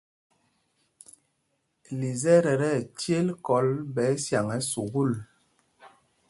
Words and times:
Lisɛt 1.99 2.45
ɛ 2.51 2.55
tí 2.59 2.67
ɛcěl 2.79 3.27
kɔl 3.45 3.67
ɓɛ 3.93 4.03
ɛsyaŋ 4.13 4.45
ɛ́ 4.55 4.61
sukûl. 4.69 5.11